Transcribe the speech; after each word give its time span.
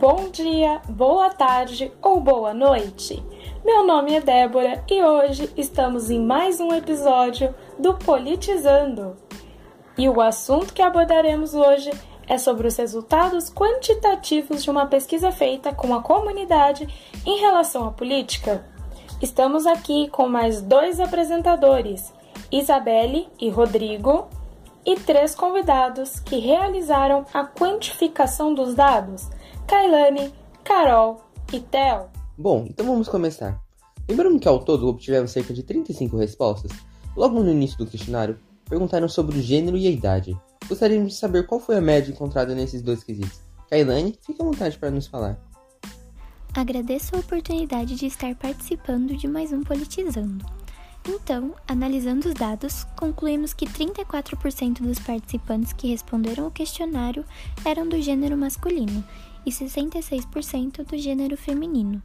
bom 0.00 0.30
dia, 0.30 0.80
boa 0.88 1.28
tarde 1.28 1.92
ou 2.00 2.22
boa 2.22 2.54
noite. 2.54 3.22
Meu 3.62 3.86
nome 3.86 4.14
é 4.14 4.20
Débora 4.22 4.82
e 4.90 5.02
hoje 5.02 5.52
estamos 5.58 6.08
em 6.08 6.18
mais 6.18 6.58
um 6.58 6.72
episódio 6.72 7.54
do 7.78 7.92
Politizando. 7.92 9.18
E 9.98 10.08
o 10.08 10.22
assunto 10.22 10.72
que 10.72 10.80
abordaremos 10.80 11.52
hoje 11.52 11.90
é 12.26 12.38
sobre 12.38 12.66
os 12.66 12.78
resultados 12.78 13.52
quantitativos 13.52 14.64
de 14.64 14.70
uma 14.70 14.86
pesquisa 14.86 15.30
feita 15.30 15.70
com 15.74 15.94
a 15.94 16.00
comunidade 16.00 16.88
em 17.26 17.38
relação 17.38 17.86
à 17.86 17.90
política. 17.90 18.64
Estamos 19.20 19.66
aqui 19.66 20.08
com 20.08 20.26
mais 20.26 20.62
dois 20.62 20.98
apresentadores, 20.98 22.10
Isabelle 22.50 23.28
e 23.38 23.50
Rodrigo, 23.50 24.30
e 24.86 24.96
três 24.96 25.34
convidados 25.34 26.20
que 26.20 26.38
realizaram 26.38 27.26
a 27.34 27.44
quantificação 27.44 28.54
dos 28.54 28.74
dados, 28.74 29.28
Kailane, 29.70 30.34
Carol 30.64 31.22
e 31.52 31.60
Theo. 31.60 32.08
Bom, 32.36 32.66
então 32.68 32.84
vamos 32.84 33.08
começar. 33.08 33.62
Lembrando 34.08 34.40
que 34.40 34.48
ao 34.48 34.58
todo 34.58 34.88
obtivemos 34.88 35.30
cerca 35.30 35.54
de 35.54 35.62
35 35.62 36.16
respostas, 36.16 36.72
logo 37.16 37.40
no 37.40 37.52
início 37.52 37.78
do 37.78 37.86
questionário, 37.86 38.36
perguntaram 38.68 39.08
sobre 39.08 39.38
o 39.38 39.40
gênero 39.40 39.76
e 39.76 39.86
a 39.86 39.90
idade. 39.90 40.36
Gostaríamos 40.68 41.12
de 41.12 41.18
saber 41.20 41.46
qual 41.46 41.60
foi 41.60 41.76
a 41.76 41.80
média 41.80 42.10
encontrada 42.10 42.52
nesses 42.52 42.82
dois 42.82 43.04
quesitos. 43.04 43.42
Kailane, 43.70 44.18
fique 44.26 44.42
à 44.42 44.44
vontade 44.44 44.76
para 44.76 44.90
nos 44.90 45.06
falar. 45.06 45.38
Agradeço 46.52 47.14
a 47.14 47.20
oportunidade 47.20 47.94
de 47.94 48.06
estar 48.06 48.34
participando 48.34 49.16
de 49.16 49.28
mais 49.28 49.52
um 49.52 49.62
Politizando. 49.62 50.44
Então, 51.08 51.54
analisando 51.66 52.28
os 52.28 52.34
dados, 52.34 52.84
concluímos 52.98 53.54
que 53.54 53.66
34% 53.66 54.82
dos 54.82 54.98
participantes 54.98 55.72
que 55.72 55.86
responderam 55.86 56.48
o 56.48 56.50
questionário 56.50 57.24
eram 57.64 57.88
do 57.88 58.02
gênero 58.02 58.36
masculino 58.36 59.04
e 59.44 59.50
66% 59.50 60.84
do 60.84 60.98
gênero 60.98 61.36
feminino. 61.36 62.02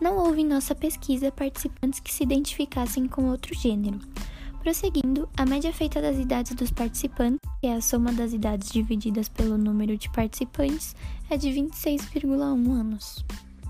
Não 0.00 0.18
houve 0.18 0.42
em 0.42 0.46
nossa 0.46 0.74
pesquisa 0.74 1.32
participantes 1.32 2.00
que 2.00 2.12
se 2.12 2.22
identificassem 2.22 3.06
com 3.06 3.30
outro 3.30 3.54
gênero. 3.54 3.98
Prosseguindo, 4.60 5.28
a 5.36 5.46
média 5.46 5.72
feita 5.72 6.02
das 6.02 6.18
idades 6.18 6.54
dos 6.54 6.70
participantes, 6.70 7.38
que 7.60 7.68
é 7.68 7.74
a 7.74 7.80
soma 7.80 8.12
das 8.12 8.32
idades 8.32 8.70
divididas 8.70 9.28
pelo 9.28 9.56
número 9.56 9.96
de 9.96 10.10
participantes, 10.10 10.94
é 11.30 11.36
de 11.36 11.48
26,1 11.50 12.70
anos. 12.72 13.24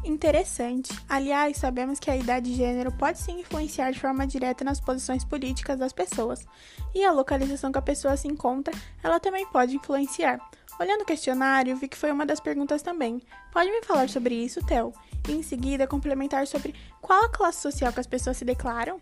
Interessante. 0.06 0.92
Aliás, 1.08 1.56
sabemos 1.56 1.98
que 1.98 2.11
a 2.11 2.17
idade 2.17 2.51
e 2.51 2.55
gênero 2.55 2.92
pode 2.92 3.19
sim 3.19 3.41
influenciar 3.41 3.91
de 3.91 4.01
forma 4.01 4.27
direta 4.27 4.64
nas 4.64 4.80
posições 4.80 5.25
políticas 5.25 5.78
das 5.78 5.92
pessoas, 5.92 6.47
e 6.95 7.05
a 7.05 7.12
localização 7.12 7.70
que 7.70 7.78
a 7.78 7.83
pessoa 7.83 8.17
se 8.17 8.28
encontra, 8.28 8.73
ela 9.03 9.20
também 9.20 9.45
pode 9.47 9.77
influenciar. 9.77 10.41
Olhando 10.78 11.02
o 11.02 11.06
questionário, 11.06 11.77
vi 11.77 11.88
que 11.88 11.96
foi 11.96 12.12
uma 12.12 12.27
das 12.27 12.38
perguntas 12.38 12.82
também. 12.82 13.22
Pode 13.52 13.70
me 13.70 13.82
falar 13.82 14.08
sobre 14.08 14.34
isso, 14.34 14.64
Theo? 14.66 14.92
E 15.27 15.33
em 15.33 15.42
seguida 15.42 15.86
complementar 15.86 16.46
sobre 16.46 16.74
qual 17.00 17.24
a 17.24 17.28
classe 17.30 17.62
social 17.62 17.92
que 17.92 18.00
as 18.00 18.06
pessoas 18.06 18.36
se 18.36 18.44
declaram? 18.44 19.00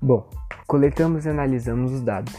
Bom, 0.00 0.30
coletamos 0.66 1.26
e 1.26 1.28
analisamos 1.28 1.92
os 1.92 2.00
dados. 2.00 2.32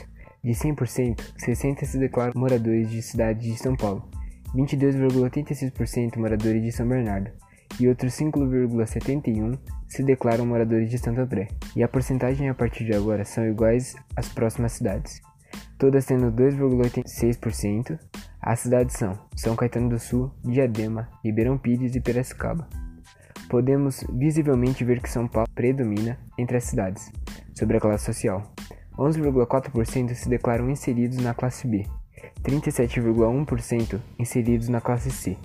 De 0.43 0.51
100%, 0.51 1.19
60 1.37 1.85
se 1.85 1.99
declaram 1.99 2.31
moradores 2.35 2.89
de 2.89 3.01
cidade 3.01 3.51
de 3.51 3.57
São 3.57 3.75
Paulo, 3.75 4.09
22,86% 4.55 6.15
moradores 6.15 6.63
de 6.63 6.71
São 6.71 6.87
Bernardo, 6.87 7.31
e 7.79 7.87
outros 7.89 8.13
5,71 8.13 9.59
se 9.89 10.03
declaram 10.03 10.45
moradores 10.45 10.89
de 10.89 10.97
Santo 10.97 11.19
André, 11.19 11.49
e 11.75 11.83
a 11.83 11.87
porcentagem 11.87 12.49
a 12.49 12.53
partir 12.53 12.85
de 12.85 12.93
agora 12.93 13.25
são 13.25 13.45
iguais 13.45 13.95
às 14.15 14.29
próximas 14.29 14.71
cidades, 14.73 15.21
todas 15.77 16.05
tendo 16.05 16.31
2,86%. 16.31 17.99
As 18.41 18.59
cidades 18.61 18.95
são 18.95 19.17
São 19.35 19.55
Caetano 19.55 19.89
do 19.89 19.99
Sul, 19.99 20.31
Diadema, 20.43 21.09
Ribeirão 21.23 21.57
Pires 21.57 21.95
e 21.95 22.01
Piracicaba. 22.01 22.67
Podemos 23.49 24.03
visivelmente 24.09 24.83
ver 24.83 25.01
que 25.01 25.09
São 25.09 25.27
Paulo 25.27 25.49
predomina 25.53 26.17
entre 26.37 26.57
as 26.57 26.65
cidades 26.65 27.11
sobre 27.53 27.77
a 27.77 27.79
classe 27.79 28.05
social. 28.05 28.43
11,4% 28.97 30.13
se 30.15 30.27
declaram 30.27 30.69
inseridos 30.69 31.17
na 31.17 31.33
classe 31.33 31.67
B, 31.67 31.85
37,1% 32.41 33.99
inseridos 34.17 34.69
na 34.69 34.81
classe 34.81 35.11
C, 35.11 35.37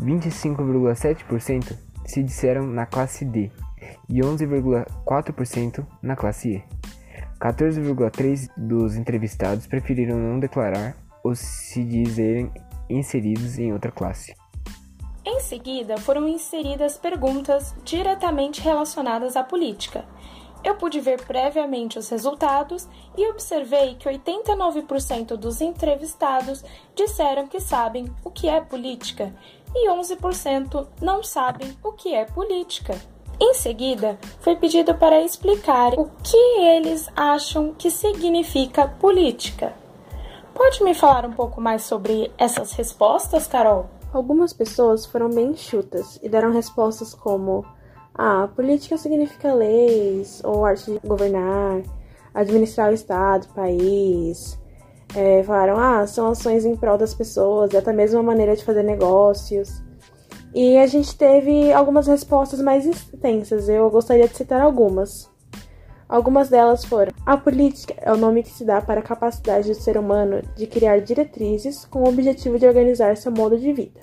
25,7% 0.00 1.76
se 2.06 2.22
disseram 2.22 2.66
na 2.66 2.86
classe 2.86 3.24
D 3.24 3.50
e 4.08 4.20
11,4% 4.20 5.86
na 6.02 6.16
classe 6.16 6.54
E. 6.54 6.62
14,3% 7.40 8.50
dos 8.56 8.96
entrevistados 8.96 9.66
preferiram 9.66 10.16
não 10.18 10.40
declarar 10.40 10.96
ou 11.22 11.34
se 11.34 11.84
dizerem 11.84 12.50
inseridos 12.90 13.58
em 13.58 13.72
outra 13.72 13.92
classe. 13.92 14.34
Em 15.24 15.40
seguida, 15.40 15.98
foram 15.98 16.26
inseridas 16.26 16.96
perguntas 16.96 17.74
diretamente 17.84 18.60
relacionadas 18.60 19.36
à 19.36 19.44
política. 19.44 20.04
Eu 20.64 20.74
pude 20.74 21.00
ver 21.00 21.22
previamente 21.24 21.98
os 21.98 22.08
resultados 22.08 22.88
e 23.16 23.28
observei 23.28 23.94
que 23.94 24.08
89% 24.08 25.36
dos 25.36 25.60
entrevistados 25.60 26.64
disseram 26.96 27.46
que 27.46 27.60
sabem 27.60 28.06
o 28.24 28.30
que 28.30 28.48
é 28.48 28.60
política 28.60 29.32
e 29.74 29.88
11% 29.88 30.88
não 31.00 31.22
sabem 31.22 31.76
o 31.82 31.92
que 31.92 32.14
é 32.14 32.24
política. 32.24 32.98
Em 33.40 33.54
seguida, 33.54 34.18
foi 34.40 34.56
pedido 34.56 34.94
para 34.94 35.22
explicar 35.22 35.94
o 35.94 36.10
que 36.24 36.36
eles 36.60 37.08
acham 37.14 37.72
que 37.72 37.90
significa 37.90 38.88
política. 38.88 39.72
Pode 40.52 40.82
me 40.82 40.92
falar 40.92 41.24
um 41.24 41.32
pouco 41.32 41.60
mais 41.60 41.82
sobre 41.82 42.32
essas 42.36 42.72
respostas, 42.72 43.46
Carol? 43.46 43.86
Algumas 44.12 44.52
pessoas 44.52 45.06
foram 45.06 45.30
bem 45.30 45.54
chutas 45.54 46.18
e 46.20 46.28
deram 46.28 46.52
respostas 46.52 47.14
como: 47.14 47.64
ah, 48.12 48.48
política 48.56 48.98
significa 48.98 49.54
leis 49.54 50.42
ou 50.42 50.64
arte 50.64 50.90
de 50.90 50.98
governar, 51.06 51.82
administrar 52.34 52.90
o 52.90 52.94
Estado, 52.94 53.44
o 53.44 53.54
país, 53.54 54.58
é, 55.14 55.44
falaram, 55.44 55.78
ah, 55.78 56.06
são 56.08 56.28
ações 56.28 56.64
em 56.64 56.74
prol 56.74 56.98
das 56.98 57.14
pessoas, 57.14 57.72
é 57.72 57.78
até 57.78 57.92
mesmo 57.92 58.18
uma 58.18 58.32
maneira 58.32 58.56
de 58.56 58.64
fazer 58.64 58.82
negócios. 58.82 59.80
E 60.54 60.78
a 60.78 60.86
gente 60.86 61.16
teve 61.16 61.72
algumas 61.72 62.06
respostas 62.06 62.60
mais 62.60 62.86
extensas, 62.86 63.68
eu 63.68 63.90
gostaria 63.90 64.26
de 64.26 64.36
citar 64.36 64.60
algumas. 64.60 65.30
Algumas 66.08 66.48
delas 66.48 66.84
foram: 66.84 67.12
a 67.26 67.36
política 67.36 67.94
é 67.98 68.10
o 68.10 68.16
nome 68.16 68.42
que 68.42 68.50
se 68.50 68.64
dá 68.64 68.80
para 68.80 69.00
a 69.00 69.02
capacidade 69.02 69.68
do 69.68 69.74
ser 69.74 69.98
humano 69.98 70.42
de 70.56 70.66
criar 70.66 71.00
diretrizes 71.00 71.84
com 71.84 72.02
o 72.02 72.08
objetivo 72.08 72.58
de 72.58 72.66
organizar 72.66 73.16
seu 73.16 73.30
modo 73.30 73.58
de 73.58 73.72
vida. 73.72 74.00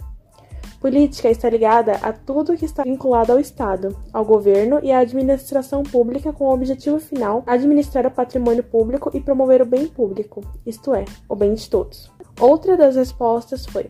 Política 0.79 1.31
está 1.31 1.49
ligada 1.49 1.93
a 1.93 2.13
tudo 2.13 2.55
que 2.55 2.65
está 2.65 2.83
vinculado 2.83 3.31
ao 3.31 3.39
Estado, 3.39 3.97
ao 4.13 4.23
governo 4.23 4.79
e 4.83 4.91
à 4.91 4.99
administração 4.99 5.81
pública 5.81 6.31
com 6.31 6.43
o 6.43 6.53
objetivo 6.53 6.99
final 6.99 7.43
administrar 7.47 8.05
o 8.05 8.11
patrimônio 8.11 8.63
público 8.63 9.09
e 9.11 9.19
promover 9.19 9.63
o 9.63 9.65
bem 9.65 9.87
público, 9.87 10.41
isto 10.63 10.93
é, 10.93 11.05
o 11.27 11.35
bem 11.35 11.55
de 11.55 11.67
todos. 11.67 12.11
Outra 12.39 12.77
das 12.77 12.95
respostas 12.95 13.65
foi: 13.65 13.89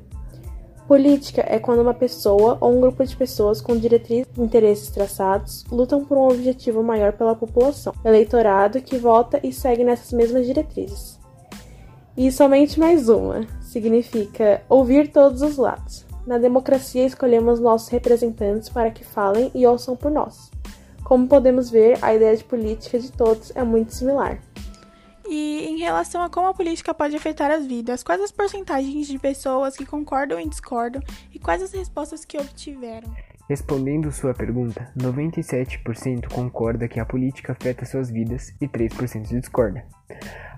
Política 0.87 1.43
é 1.47 1.57
quando 1.57 1.81
uma 1.81 1.95
pessoa 1.95 2.59
ou 2.61 2.71
um 2.71 2.79
grupo 2.79 3.03
de 3.03 3.15
pessoas 3.15 3.59
com 3.59 3.75
diretrizes 3.75 4.27
e 4.37 4.41
interesses 4.41 4.89
traçados 4.91 5.65
lutam 5.71 6.05
por 6.05 6.15
um 6.15 6.27
objetivo 6.27 6.83
maior 6.83 7.11
pela 7.13 7.35
população, 7.35 7.91
eleitorado 8.05 8.79
que 8.79 8.95
vota 8.95 9.39
e 9.43 9.51
segue 9.51 9.83
nessas 9.83 10.13
mesmas 10.13 10.45
diretrizes. 10.45 11.19
E 12.15 12.31
somente 12.31 12.79
mais 12.79 13.09
uma 13.09 13.47
significa 13.61 14.61
ouvir 14.69 15.11
todos 15.11 15.41
os 15.41 15.57
lados. 15.57 16.05
Na 16.25 16.37
democracia, 16.37 17.03
escolhemos 17.03 17.59
nossos 17.59 17.89
representantes 17.89 18.69
para 18.69 18.91
que 18.91 19.03
falem 19.03 19.49
e 19.55 19.65
ouçam 19.65 19.95
por 19.95 20.11
nós. 20.11 20.51
Como 21.03 21.27
podemos 21.27 21.69
ver, 21.69 21.97
a 22.01 22.13
ideia 22.13 22.37
de 22.37 22.43
política 22.43 22.99
de 22.99 23.11
todos 23.11 23.51
é 23.55 23.63
muito 23.63 23.93
similar. 23.93 24.39
E 25.27 25.65
em 25.67 25.77
relação 25.77 26.21
a 26.21 26.29
como 26.29 26.47
a 26.47 26.53
política 26.53 26.93
pode 26.93 27.15
afetar 27.15 27.49
as 27.49 27.65
vidas, 27.65 28.03
quais 28.03 28.21
as 28.21 28.31
porcentagens 28.31 29.07
de 29.07 29.17
pessoas 29.17 29.75
que 29.75 29.85
concordam 29.85 30.39
e 30.39 30.47
discordam 30.47 31.01
e 31.33 31.39
quais 31.39 31.61
as 31.63 31.73
respostas 31.73 32.23
que 32.23 32.37
obtiveram? 32.37 33.11
Respondendo 33.47 34.11
sua 34.11 34.33
pergunta, 34.33 34.91
97% 34.97 36.31
concorda 36.31 36.87
que 36.87 36.99
a 36.99 37.05
política 37.05 37.51
afeta 37.53 37.85
suas 37.85 38.09
vidas 38.09 38.53
e 38.59 38.67
3% 38.67 39.27
discorda. 39.27 39.85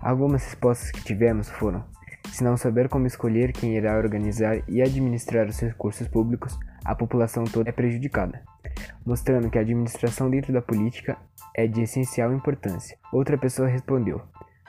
Algumas 0.01 0.43
respostas 0.43 0.91
que 0.91 1.03
tivemos 1.03 1.49
foram: 1.49 1.83
se 2.31 2.43
não 2.43 2.55
saber 2.55 2.87
como 2.87 3.07
escolher 3.07 3.51
quem 3.51 3.75
irá 3.75 3.97
organizar 3.97 4.63
e 4.69 4.81
administrar 4.81 5.47
os 5.47 5.59
recursos 5.59 6.07
públicos, 6.07 6.57
a 6.85 6.95
população 6.95 7.43
toda 7.43 7.69
é 7.69 7.73
prejudicada, 7.73 8.41
mostrando 9.05 9.49
que 9.49 9.57
a 9.57 9.61
administração 9.61 10.29
dentro 10.29 10.53
da 10.53 10.61
política 10.61 11.17
é 11.53 11.67
de 11.67 11.81
essencial 11.81 12.33
importância. 12.33 12.97
Outra 13.11 13.37
pessoa 13.37 13.67
respondeu: 13.67 14.21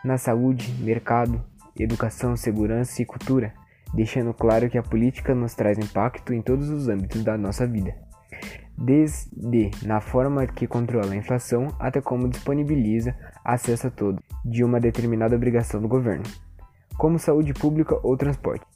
na 0.05 0.19
saúde, 0.19 0.73
mercado, 0.83 1.43
educação, 1.79 2.37
segurança 2.37 3.03
e 3.03 3.07
cultura, 3.07 3.53
deixando 3.95 4.33
claro 4.35 4.69
que 4.69 4.79
a 4.79 4.83
política 4.83 5.35
nos 5.35 5.55
traz 5.55 5.79
impacto 5.79 6.33
em 6.33 6.43
todos 6.43 6.69
os 6.69 6.89
âmbitos 6.89 7.25
da 7.25 7.37
nossa 7.39 7.67
vida, 7.67 7.95
desde 8.77 9.71
na 9.85 10.01
forma 10.01 10.47
que 10.47 10.67
controla 10.67 11.13
a 11.13 11.17
inflação 11.17 11.69
até 11.79 12.01
como 12.01 12.29
disponibiliza 12.29 13.15
acesso 13.45 13.87
a 13.87 13.91
todos 13.91 14.23
de 14.45 14.65
uma 14.65 14.81
determinada 14.81 15.37
obrigação 15.37 15.81
do 15.81 15.89
governo 15.89 16.25
como 16.99 17.19
saúde 17.19 17.55
pública 17.55 17.99
ou 18.03 18.17
transporte. 18.17 18.67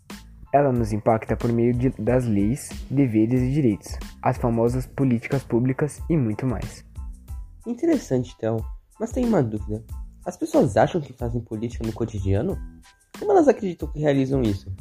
Ela 0.55 0.71
nos 0.71 0.93
impacta 0.93 1.37
por 1.37 1.53
meio 1.53 1.75
de, 1.75 1.91
das 1.91 2.25
leis, 2.25 2.69
deveres 2.89 3.43
e 3.43 3.51
direitos, 3.51 3.99
as 4.23 4.39
famosas 4.39 4.87
políticas 4.87 5.43
públicas 5.43 6.01
e 6.09 6.17
muito 6.17 6.47
mais. 6.47 6.85
Interessante, 7.67 8.37
Théo. 8.39 8.59
Mas 9.01 9.11
tenho 9.11 9.27
uma 9.27 9.43
dúvida. 9.43 9.83
As 10.25 10.37
pessoas 10.37 10.77
acham 10.77 11.01
que 11.01 11.13
fazem 11.13 11.41
política 11.41 11.85
no 11.85 11.93
cotidiano? 11.93 12.57
Como 13.19 13.33
elas 13.33 13.49
acreditam 13.49 13.89
que 13.89 13.99
realizam 13.99 14.43
isso? 14.43 14.73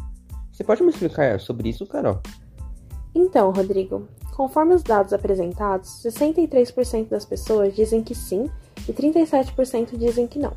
Você 0.52 0.64
pode 0.64 0.84
me 0.84 0.90
explicar 0.90 1.40
sobre 1.40 1.70
isso, 1.70 1.88
Carol? 1.88 2.22
Então, 3.16 3.52
Rodrigo, 3.52 4.08
conforme 4.36 4.76
os 4.76 4.84
dados 4.84 5.14
apresentados, 5.14 6.04
63% 6.04 7.10
das 7.10 7.26
pessoas 7.26 7.76
dizem 7.76 8.04
que 8.04 8.14
sim 8.14 8.50
e 8.88 8.94
37% 8.94 9.98
dizem 9.98 10.28
que 10.28 10.40
não. 10.40 10.54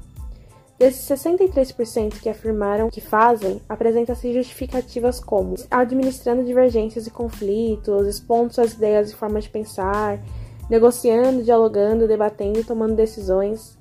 Desses 0.78 1.08
63% 1.08 2.20
que 2.20 2.28
afirmaram 2.28 2.90
que 2.90 3.00
fazem, 3.00 3.60
apresenta-se 3.68 4.34
justificativas 4.34 5.20
como 5.20 5.54
administrando 5.70 6.44
divergências 6.44 7.06
e 7.06 7.10
conflitos, 7.10 8.06
expondo 8.08 8.52
suas 8.52 8.72
ideias 8.72 9.10
e 9.10 9.14
formas 9.14 9.44
de 9.44 9.50
pensar, 9.50 10.20
negociando, 10.68 11.42
dialogando, 11.42 12.08
debatendo 12.08 12.58
e 12.58 12.64
tomando 12.64 12.96
decisões. 12.96 13.78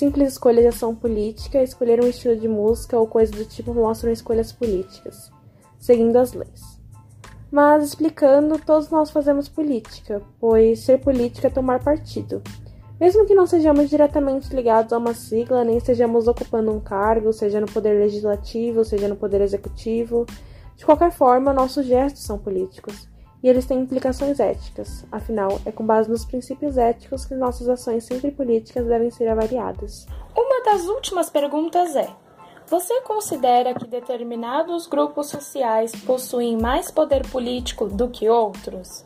Simples 0.00 0.32
escolha 0.32 0.62
de 0.62 0.68
ação 0.68 0.94
política, 0.94 1.62
escolher 1.62 2.02
um 2.02 2.08
estilo 2.08 2.34
de 2.34 2.48
música 2.48 2.98
ou 2.98 3.06
coisa 3.06 3.30
do 3.32 3.44
tipo 3.44 3.74
mostram 3.74 4.10
escolhas 4.10 4.50
políticas, 4.50 5.30
seguindo 5.78 6.16
as 6.16 6.32
leis. 6.32 6.80
Mas 7.52 7.84
explicando, 7.84 8.58
todos 8.58 8.88
nós 8.88 9.10
fazemos 9.10 9.46
política, 9.46 10.22
pois 10.40 10.80
ser 10.80 11.02
política 11.02 11.48
é 11.48 11.50
tomar 11.50 11.84
partido. 11.84 12.42
Mesmo 12.98 13.26
que 13.26 13.34
não 13.34 13.46
sejamos 13.46 13.90
diretamente 13.90 14.56
ligados 14.56 14.90
a 14.94 14.96
uma 14.96 15.12
sigla, 15.12 15.64
nem 15.64 15.76
estejamos 15.76 16.26
ocupando 16.26 16.72
um 16.72 16.80
cargo, 16.80 17.30
seja 17.30 17.60
no 17.60 17.66
poder 17.66 18.00
legislativo, 18.00 18.86
seja 18.86 19.06
no 19.06 19.16
poder 19.16 19.42
executivo, 19.42 20.24
de 20.76 20.86
qualquer 20.86 21.12
forma, 21.12 21.52
nossos 21.52 21.84
gestos 21.84 22.22
são 22.22 22.38
políticos. 22.38 23.06
E 23.42 23.48
eles 23.48 23.64
têm 23.64 23.80
implicações 23.80 24.38
éticas. 24.38 25.04
Afinal, 25.10 25.60
é 25.64 25.72
com 25.72 25.84
base 25.84 26.10
nos 26.10 26.24
princípios 26.24 26.76
éticos 26.76 27.24
que 27.24 27.34
nossas 27.34 27.68
ações 27.68 28.04
sempre 28.04 28.30
políticas 28.30 28.86
devem 28.86 29.10
ser 29.10 29.28
avaliadas. 29.28 30.06
Uma 30.36 30.62
das 30.64 30.86
últimas 30.86 31.30
perguntas 31.30 31.96
é: 31.96 32.08
você 32.66 33.00
considera 33.00 33.74
que 33.74 33.86
determinados 33.86 34.86
grupos 34.86 35.28
sociais 35.28 35.92
possuem 36.04 36.56
mais 36.56 36.90
poder 36.90 37.26
político 37.28 37.88
do 37.88 38.08
que 38.08 38.28
outros? 38.28 39.04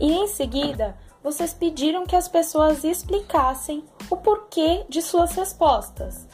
E 0.00 0.12
em 0.12 0.26
seguida, 0.26 0.96
vocês 1.22 1.54
pediram 1.54 2.04
que 2.04 2.14
as 2.14 2.28
pessoas 2.28 2.84
explicassem 2.84 3.82
o 4.10 4.16
porquê 4.16 4.84
de 4.88 5.00
suas 5.00 5.32
respostas. 5.32 6.28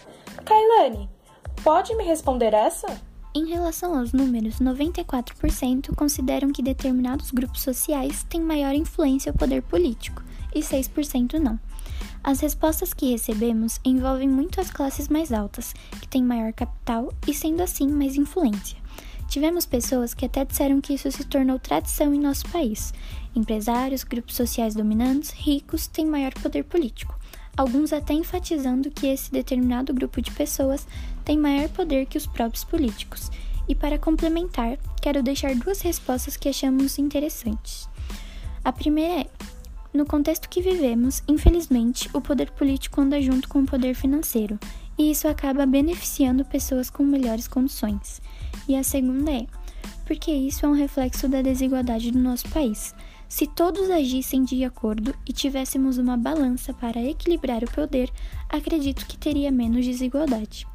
Kailane, 0.45 1.09
pode 1.63 1.95
me 1.95 2.03
responder 2.03 2.53
essa? 2.53 2.89
Em 3.33 3.47
relação 3.47 3.97
aos 3.97 4.13
números, 4.13 4.59
94% 4.59 5.95
consideram 5.95 6.51
que 6.51 6.65
determinados 6.65 7.31
grupos 7.31 7.63
sociais 7.63 8.27
têm 8.29 8.41
maior 8.41 8.75
influência 8.75 9.31
ao 9.31 9.39
poder 9.39 9.63
político 9.63 10.21
e 10.53 10.59
6% 10.59 11.35
não. 11.35 11.57
As 12.25 12.41
respostas 12.41 12.93
que 12.93 13.13
recebemos 13.13 13.79
envolvem 13.85 14.29
muito 14.29 14.61
as 14.61 14.73
classes 14.73 15.09
mais 15.09 15.33
altas, 15.33 15.73
que 16.01 16.09
têm 16.09 16.25
maior 16.25 16.53
capital 16.53 17.15
e, 17.25 17.33
sendo 17.33 17.63
assim, 17.63 17.87
mais 17.87 18.17
influência. 18.17 18.77
Tivemos 19.29 19.65
pessoas 19.65 20.13
que 20.13 20.27
até 20.27 20.45
disseram 20.45 20.81
que 20.81 20.95
isso 20.95 21.11
se 21.13 21.25
tornou 21.25 21.57
tradição 21.57 22.13
em 22.13 22.19
nosso 22.19 22.49
país. 22.49 22.93
Empresários, 23.33 24.03
grupos 24.03 24.35
sociais 24.35 24.75
dominantes, 24.75 25.31
ricos 25.31 25.87
têm 25.87 26.05
maior 26.05 26.35
poder 26.35 26.65
político. 26.65 27.17
Alguns 27.57 27.93
até 27.93 28.13
enfatizando 28.13 28.91
que 28.91 29.07
esse 29.07 29.31
determinado 29.31 29.95
grupo 29.95 30.21
de 30.21 30.31
pessoas 30.31 30.87
tem 31.31 31.39
maior 31.39 31.69
poder 31.69 32.07
que 32.07 32.19
os 32.19 32.27
próprios 32.27 32.65
políticos. 32.65 33.31
E 33.69 33.75
para 33.77 33.97
complementar, 33.97 34.77
quero 35.01 35.23
deixar 35.23 35.55
duas 35.55 35.81
respostas 35.81 36.37
que 36.37 36.49
achamos 36.49 36.99
interessantes. 36.99 37.89
A 38.65 38.73
primeira 38.73 39.21
é: 39.21 39.27
no 39.95 40.05
contexto 40.05 40.49
que 40.49 40.61
vivemos, 40.61 41.23
infelizmente, 41.29 42.11
o 42.13 42.21
poder 42.21 42.51
político 42.51 43.01
anda 43.01 43.23
junto 43.23 43.49
com 43.49 43.61
o 43.61 43.65
poder 43.65 43.95
financeiro, 43.95 44.59
e 44.99 45.13
isso 45.13 45.29
acaba 45.29 45.65
beneficiando 45.67 46.45
pessoas 46.45 46.91
com 46.91 47.05
melhores 47.05 47.47
condições. 47.47 48.21
E 48.67 48.75
a 48.75 48.83
segunda 48.83 49.31
é: 49.31 49.47
porque 50.07 50.33
isso 50.33 50.67
é 50.67 50.69
um 50.69 50.75
reflexo 50.75 51.29
da 51.29 51.43
desigualdade 51.43 52.11
do 52.11 52.19
nosso 52.19 52.49
país. 52.49 52.93
Se 53.29 53.47
todos 53.47 53.89
agissem 53.89 54.43
de 54.43 54.65
acordo 54.65 55.15
e 55.25 55.33
tivéssemos 55.33 55.97
uma 55.97 56.17
balança 56.17 56.75
para 56.75 57.01
equilibrar 57.01 57.63
o 57.63 57.71
poder, 57.71 58.11
acredito 58.49 59.07
que 59.07 59.17
teria 59.17 59.53
menos 59.53 59.87
desigualdade. 59.87 60.67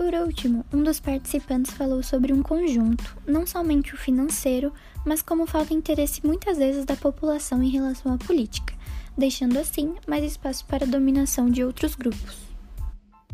Por 0.00 0.14
último, 0.14 0.64
um 0.72 0.82
dos 0.82 0.98
participantes 0.98 1.74
falou 1.74 2.02
sobre 2.02 2.32
um 2.32 2.42
conjunto, 2.42 3.18
não 3.26 3.46
somente 3.46 3.92
o 3.92 3.98
financeiro, 3.98 4.72
mas 5.04 5.20
como 5.20 5.46
falta 5.46 5.74
interesse 5.74 6.26
muitas 6.26 6.56
vezes 6.56 6.86
da 6.86 6.96
população 6.96 7.62
em 7.62 7.68
relação 7.68 8.14
à 8.14 8.16
política, 8.16 8.72
deixando 9.14 9.58
assim 9.58 9.94
mais 10.08 10.24
espaço 10.24 10.64
para 10.64 10.86
a 10.86 10.88
dominação 10.88 11.50
de 11.50 11.62
outros 11.62 11.94
grupos. 11.94 12.38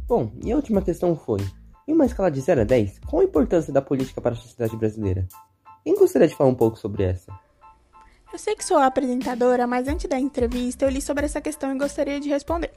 Bom, 0.08 0.32
e 0.44 0.50
a 0.50 0.56
última 0.56 0.82
questão 0.82 1.14
foi: 1.14 1.38
em 1.86 1.94
uma 1.94 2.04
escala 2.04 2.32
de 2.32 2.40
0 2.40 2.62
a 2.62 2.64
10, 2.64 2.98
qual 3.06 3.22
a 3.22 3.24
importância 3.24 3.72
da 3.72 3.80
política 3.80 4.20
para 4.20 4.32
a 4.32 4.36
sociedade 4.36 4.76
brasileira? 4.76 5.24
Quem 5.84 5.94
gostaria 5.94 6.26
de 6.26 6.34
falar 6.34 6.50
um 6.50 6.54
pouco 6.56 6.76
sobre 6.76 7.04
essa? 7.04 7.32
Eu 8.32 8.40
sei 8.40 8.56
que 8.56 8.64
sou 8.64 8.76
a 8.76 8.86
apresentadora, 8.86 9.68
mas 9.68 9.86
antes 9.86 10.08
da 10.08 10.18
entrevista 10.18 10.84
eu 10.84 10.90
li 10.90 11.00
sobre 11.00 11.26
essa 11.26 11.40
questão 11.40 11.72
e 11.72 11.78
gostaria 11.78 12.18
de 12.18 12.28
responder. 12.28 12.72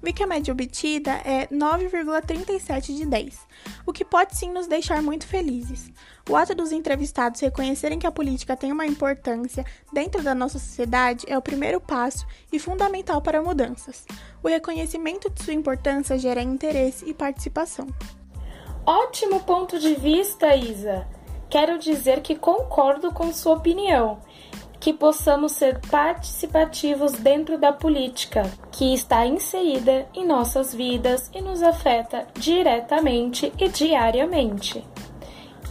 Vi 0.00 0.12
que 0.12 0.22
a 0.22 0.26
média 0.26 0.52
obtida 0.52 1.10
é 1.24 1.48
9,37 1.48 2.94
de 2.94 3.04
10, 3.04 3.38
o 3.84 3.92
que 3.92 4.04
pode 4.04 4.36
sim 4.36 4.52
nos 4.52 4.68
deixar 4.68 5.02
muito 5.02 5.26
felizes. 5.26 5.90
O 6.30 6.36
ato 6.36 6.54
dos 6.54 6.70
entrevistados 6.70 7.40
reconhecerem 7.40 7.98
que 7.98 8.06
a 8.06 8.12
política 8.12 8.56
tem 8.56 8.70
uma 8.70 8.86
importância 8.86 9.64
dentro 9.92 10.22
da 10.22 10.36
nossa 10.36 10.58
sociedade 10.58 11.26
é 11.28 11.36
o 11.36 11.42
primeiro 11.42 11.80
passo 11.80 12.24
e 12.52 12.60
fundamental 12.60 13.20
para 13.20 13.42
mudanças. 13.42 14.06
O 14.40 14.48
reconhecimento 14.48 15.28
de 15.30 15.42
sua 15.42 15.54
importância 15.54 16.16
gera 16.16 16.42
interesse 16.42 17.04
e 17.08 17.12
participação. 17.12 17.88
Ótimo 18.86 19.40
ponto 19.40 19.80
de 19.80 19.94
vista, 19.96 20.54
Isa. 20.54 21.08
Quero 21.50 21.78
dizer 21.78 22.20
que 22.20 22.36
concordo 22.36 23.10
com 23.10 23.32
sua 23.32 23.56
opinião 23.56 24.20
que 24.80 24.92
possamos 24.92 25.52
ser 25.52 25.80
participativos 25.90 27.12
dentro 27.12 27.58
da 27.58 27.72
política, 27.72 28.42
que 28.70 28.94
está 28.94 29.26
inserida 29.26 30.06
em 30.14 30.26
nossas 30.26 30.72
vidas 30.74 31.30
e 31.34 31.40
nos 31.40 31.62
afeta 31.62 32.26
diretamente 32.34 33.52
e 33.58 33.68
diariamente. 33.68 34.84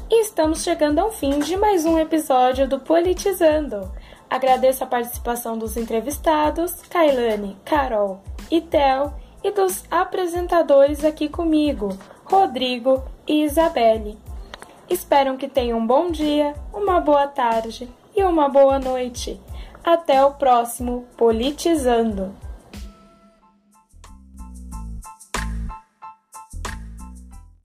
E 0.10 0.22
estamos 0.22 0.64
chegando 0.64 1.00
ao 1.00 1.12
fim 1.12 1.40
de 1.40 1.56
mais 1.58 1.86
um 1.86 1.98
episódio 1.98 2.68
do 2.68 2.80
Politizando. 2.80 3.92
Agradeço 4.30 4.84
a 4.84 4.88
participação 4.88 5.58
dos 5.58 5.78
entrevistados, 5.78 6.82
Kailane, 6.90 7.58
Carol 7.64 8.22
e 8.52 8.60
Tel, 8.60 9.14
e 9.44 9.52
dos 9.52 9.86
apresentadores 9.90 11.06
aqui 11.06 11.30
comigo, 11.30 11.98
Rodrigo 12.26 13.04
e 13.26 13.44
Isabelle. 13.44 14.18
Espero 14.90 15.38
que 15.38 15.48
tenham 15.48 15.80
um 15.80 15.88
bom 15.88 16.10
dia, 16.10 16.54
uma 16.74 17.00
boa 17.00 17.28
tarde 17.28 17.88
e 18.18 18.24
uma 18.24 18.50
boa 18.50 18.80
noite. 18.80 19.40
Até 19.84 20.26
o 20.26 20.32
próximo 20.32 21.06
Politizando! 21.16 22.47